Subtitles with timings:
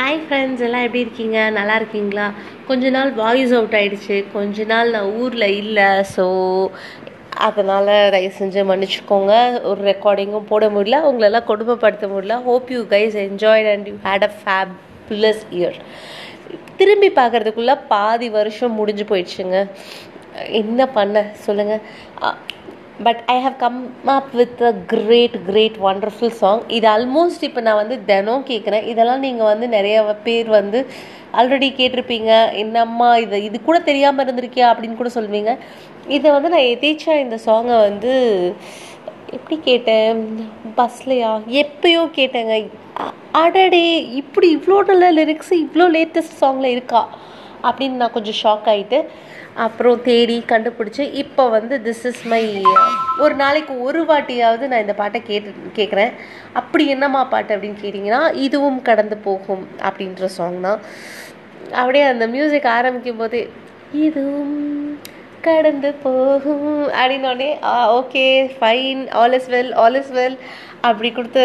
[0.00, 1.38] Hi friends எல்லாம் எப்படி இருக்கீங்க?
[1.56, 2.26] நல்லா இருக்கீங்களா?
[2.68, 4.16] கொஞ்ச நாள் வாய்ஸ் அவுட் ஆயிடுச்சு.
[4.34, 6.24] கொஞ்ச நாள் நான் ஊரில் இல்லை ஸோ
[7.48, 9.32] அதனால் தயவு செஞ்சு மன்னிச்சுக்கோங்க.
[9.70, 12.36] ஒரு ரெக்கார்டிங்கும் போட முடியல உங்களெல்லாம் கொடுமைப்படுத்த முடியல.
[12.48, 15.76] Hope you guys enjoyed and you had a fabulous year
[16.80, 19.60] திரும்பி பார்க்குறதுக்குள்ளே பாதி வருஷம் முடிஞ்சு போயிடுச்சுங்க.
[20.62, 21.26] என்ன பண்ண?
[21.48, 21.84] சொல்லுங்கள்
[23.06, 23.78] but I have come
[24.14, 29.24] up with a great great wonderful song இது ஆல்மோஸ்ட் இப்போ நான் வந்து தினம் கேட்குறேன் இதெல்லாம்
[29.26, 29.96] நீங்கள் வந்து நிறைய
[30.26, 30.80] பேர் வந்து
[31.40, 32.30] ஆல்ரெடி கேட்டிருப்பீங்க.
[32.62, 34.68] என்னம்மா இது இது கூட தெரியாமல் இருந்திருக்கியா?
[34.72, 35.52] அப்படின்னு கூட சொல்லுவீங்க.
[36.16, 38.12] இதை வந்து நான் எதேச்சா இந்த சாங்கை வந்து
[39.36, 40.20] எப்படி கேட்டேன்?
[40.78, 41.32] பஸ்லையா?
[41.62, 42.54] எப்பயோ கேட்டேங்க.
[43.42, 43.84] அடடே
[44.20, 47.02] இப்படி இவ்வளோ நல்ல லிரிக்ஸ் இவ்வளோ லேட்டஸ்ட் சாங்கில் இருக்கா?
[47.62, 48.98] அப்படின்னு நான் கொஞ்சம் ஷாக் ஆகிட்டு
[49.56, 52.42] அப்புறம் தேடி கண்டுபிடிச்சி இப்போ வந்து திஸ் இஸ் மை
[53.18, 56.12] ஒரு நாளைக்கு ஒரு வாட்டியாவது நான் இந்த பாட்டை கேட்டு கேட்குறேன்
[56.52, 60.80] அப்படி என்னம்மா பாட்டு அப்படின்னு கேட்டிங்கன்னா இதுவும் கடந்து போகும் அப்படின்ற சாங் தான்.
[61.74, 63.42] அப்படியே அந்த மியூசிக் ஆரம்பிக்கும் போதே
[64.00, 64.56] இதுவும்
[65.42, 67.50] கடந்து போகும் அப்படின்னோடனே
[67.92, 68.24] okay
[68.56, 70.36] fine all is well all is well
[70.80, 71.44] அப்படி கொடுத்து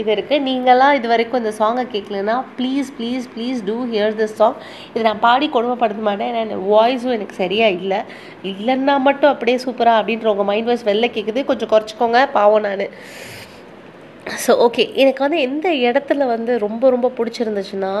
[0.00, 4.58] இது இருக்குது நீங்களாம் இது வரைக்கும் இந்த சாங்கை கேட்கலன்னா please please please to hear this song
[4.92, 6.30] இது நான் பாடி கொடுமைப்படுத்த மாட்டேன்.
[6.30, 8.00] ஏன்னா என் வாய்ஸும் எனக்கு சரியாக இல்லை.
[8.52, 12.20] இல்லைன்னா மட்டும் அப்படியே சூப்பராக அப்படின்ற உங்கள் மைண்ட் வாய்ஸ் வெளில கேட்குது கொஞ்சம் குறைச்சிக்கோங்க.
[12.38, 12.86] பாவம் நான்.
[14.44, 17.92] ஸோ ஓகே எனக்கு வந்து எந்த இடத்துல வந்து ரொம்ப ரொம்ப பிடிச்சிருந்துச்சுன்னா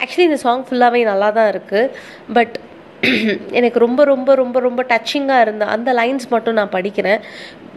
[0.00, 1.90] ஆக்சுவலி இந்த சாங் ஃபுல்லாகவே நல்லா தான் இருக்குது
[2.36, 2.54] பட்
[3.58, 7.20] எனக்கு ரொம்ப ரொம்ப ரொம்ப ரொம்ப டச்சிங்காக இருந்த அந்த லைன்ஸ் மட்டும் நான் படிக்கிறேன்.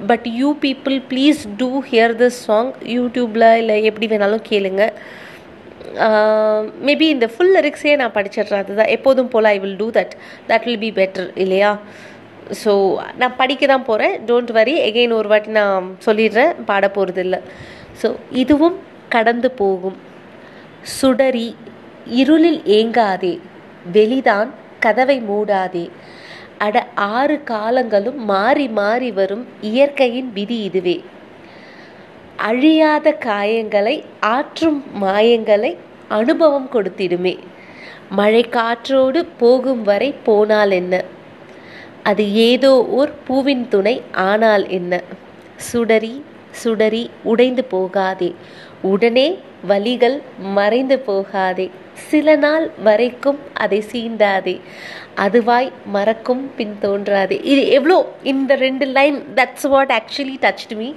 [0.09, 4.83] But you people please to hear this song யூடியூப்பில் இல்லை எப்படி வேணாலும் கேளுங்க.
[6.87, 8.63] மேபி இந்த ஃபுல் லிரிக்ஸே நான் படிச்சிடுறேன்.
[8.63, 8.91] அதுதான்.
[8.97, 10.13] எப்போதும் போல் I will do that
[10.49, 11.71] that will be better இல்லையா?
[12.63, 12.73] ஸோ
[13.21, 16.51] நான் படிக்க தான் போகிறேன் டோன்ட் வரி எகெயின் ஒரு வாட்டி நான் சொல்லிடுறேன்.
[16.69, 17.39] பாட போகிறது இல்லை.
[18.01, 18.09] ஸோ
[18.43, 18.77] இதுவும்
[19.15, 19.97] கடந்து போகும்.
[20.97, 21.49] சுடரி
[22.21, 23.33] இருளில் ஏங்காதே.
[23.97, 25.89] வெளிதான் கதவை மூடாதே.
[26.57, 31.03] அட ஆறு காலங்களும் மாறி மாறி வரும் இயற்கையின் விதி இதுவே.
[32.37, 35.77] அழியாத காயங்களை ஆற்றும் மாயங்களை
[36.07, 37.35] அனுபவம் கொடுத்திடுமே.
[38.09, 41.03] மழை காற்றோடு போகும் வரை போனால் என்ன?
[42.03, 45.01] அது ஏதோ ஓர் பூவின் துணை ஆனால் என்ன?
[45.55, 46.23] சுடரி
[46.61, 48.29] சுடரி உடைந்து போகாதே.
[48.91, 49.27] உடனே
[49.69, 50.17] வலிகள்
[50.57, 51.67] மறைந்து போகாதே.
[52.09, 54.55] சில நாள் வரைக்கும் அதை சீண்டாதே.
[55.25, 57.37] அதுவாய் மறக்கும் பின் தோன்றாதே.
[57.53, 57.97] இது எவ்வளோ
[58.33, 60.89] இந்த ரெண்டு line that's what actually touch me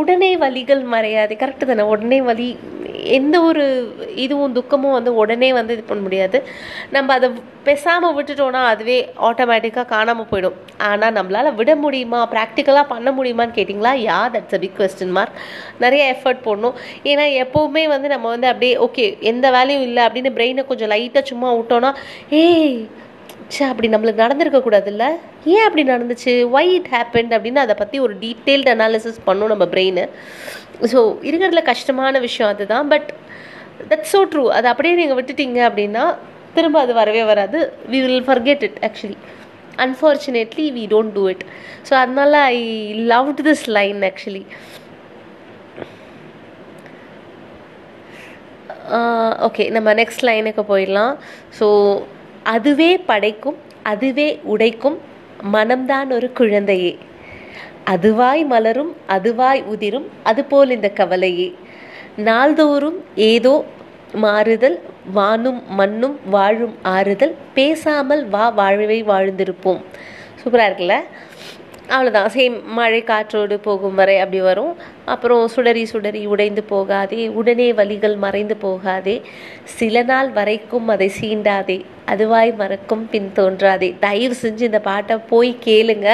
[0.00, 1.34] உடனே வலிகள் மறையாது.
[1.42, 1.82] கரெக்டு தானே?
[1.92, 2.48] உடனே வலி
[3.18, 3.64] எந்த ஒரு
[4.24, 6.38] இதுவும் துக்கமும் வந்து உடனே வந்து இது பண்ண முடியாது.
[6.96, 7.28] நம்ம அதை
[7.68, 8.98] பேசாமல் விட்டுட்டோன்னா அதுவே
[9.28, 10.56] ஆட்டோமேட்டிக்காக காணாமல் போயிடும்.
[10.88, 12.20] ஆனால் நம்மளால் விட முடியுமா?
[12.34, 13.92] ப்ராக்டிக்கலாக பண்ண முடியுமான்னு கேட்டிங்களா?
[14.08, 15.38] Yeah that's a big question mark
[15.84, 16.76] நிறைய எஃபர்ட் போடணும்.
[17.12, 21.50] ஏன்னா எப்போவுமே வந்து நம்ம வந்து அப்படியே ஓகே எந்த வேலையும் இல்லை அப்படின்னு பிரெயினை கொஞ்சம் லைட்டாக சும்மா
[21.60, 21.92] விட்டோன்னா
[22.42, 22.76] ஏய்
[23.52, 25.04] ச்சே அப்படி நம்மளுக்கு நடந்திருக்க கூடாதுல்ல?
[25.54, 26.32] ஏன் அப்படி நடந்துச்சு?
[26.56, 30.02] ஒய் இட் ஹேப்பன் அப்படின்னு அதை பற்றி ஒரு டீட்டெயில்டு அனாலிசிஸ் பண்ணும் நம்ம பிரெயின்
[30.92, 32.86] ஸோ இருக்கிறதுல கஷ்டமான விஷயம் அதுதான்.
[32.92, 33.08] பட்
[33.90, 36.04] தட்ஸ் ஸோ ட்ரூ அதை அப்படியே நீங்கள் விட்டுட்டீங்க அப்படின்னா
[36.56, 37.60] திரும்ப அது வரவே வராது.
[37.92, 39.18] We will forget it actually
[39.84, 41.44] unfortunately we don't do it
[41.88, 42.58] so அதனால I
[43.12, 44.44] loved this line actually
[49.46, 51.14] okay நம்ம நெக்ஸ்ட் லைனுக்கு போயிடலாம்.
[51.58, 51.66] ஸோ
[52.44, 54.98] அதுவே படைக்கும் அதுவே உடைக்கும்
[55.52, 56.98] மனம்தான் ஒரு குழந்தையே.
[57.84, 61.54] அதுவாய் மலரும் அதுவாய் உதிரும் அதுபோல் இந்த கவலையே.
[62.16, 63.64] நாள்தோறும் ஏதோ
[64.12, 64.82] மாறுதல்
[65.14, 69.80] வானும் மண்ணும் வாழும் ஆறுதல் பேசாமல் வா வாழ்வை வாழ்ந்திருப்போம்.
[70.40, 70.96] சூப்பராக இருக்குல்ல?
[71.92, 74.70] அவ்வளோதான் சேம் மழை காற்றோடு போகும் வரை அப்படி வரும்.
[75.12, 79.16] அப்புறம் சுடரி சுடரி உடைந்து போகாதே உடனே வலிகள் மறைந்து போகாதே
[79.78, 81.76] சில நாள் வரைக்கும் அதை சீண்டாதே
[82.12, 83.88] அதுவாய் மறக்கும் பின் தோன்றாதே.
[84.04, 86.08] தயவு செஞ்சு இந்த பாட்டை போய் கேளுங்க.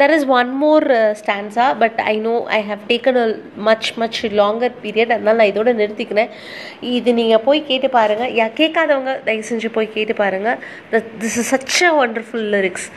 [0.00, 0.86] There is one more
[1.20, 3.26] stanza but I know I have taken a
[3.68, 6.32] much much longer period அதனால் நான் இதோட நிறுத்திக்கிறேன்.
[6.96, 10.60] இது நீங்கள் போய் கேட்டு பாருங்கள் யா கேட்காதவங்க தயவு செஞ்சு போய் கேட்டு பாருங்கள்
[11.24, 12.88] this is such a wonderful lyrics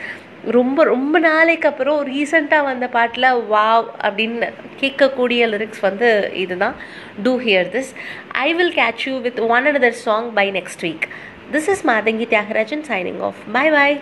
[0.44, 4.50] ரொம்ப ரொம்ப நாளைக்கு அப்புறம் ரீசெண்டாக வந்த பாட்டில் வாவ் அப்படின்னு
[4.80, 6.76] கேட்கக்கூடிய லிரிக்ஸ் வந்து இதுதான்.
[7.24, 7.92] To hear this
[8.28, 11.06] I will catch you with one another song by next week
[11.52, 14.02] this is Mathangi Thyagarajan signing off bye bye